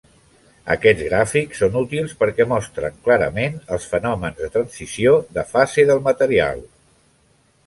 Aquests 0.75 1.03
gràfics 1.09 1.59
són 1.63 1.77
útils 1.81 2.15
perquè 2.23 2.47
mostren 2.53 2.97
clarament 3.09 3.61
els 3.77 3.87
fenòmens 3.93 4.41
de 4.43 4.51
transició 4.57 5.15
de 5.37 5.45
fase 5.53 5.87
del 5.93 6.03
material. 6.11 6.67